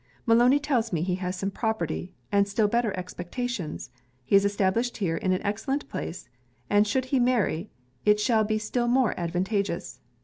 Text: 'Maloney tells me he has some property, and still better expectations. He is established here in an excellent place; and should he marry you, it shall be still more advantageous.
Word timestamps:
'Maloney 0.25 0.57
tells 0.57 0.91
me 0.91 1.03
he 1.03 1.13
has 1.21 1.35
some 1.35 1.51
property, 1.51 2.11
and 2.31 2.47
still 2.47 2.67
better 2.67 2.91
expectations. 2.97 3.91
He 4.23 4.35
is 4.35 4.45
established 4.45 4.97
here 4.97 5.15
in 5.15 5.31
an 5.31 5.43
excellent 5.43 5.87
place; 5.89 6.27
and 6.71 6.87
should 6.87 7.05
he 7.05 7.19
marry 7.19 7.55
you, 7.59 7.67
it 8.03 8.19
shall 8.19 8.43
be 8.43 8.57
still 8.57 8.87
more 8.87 9.13
advantageous. 9.15 9.99